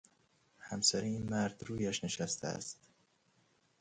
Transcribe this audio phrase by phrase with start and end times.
[0.59, 2.77] همسر این مرد رویش نشسته است.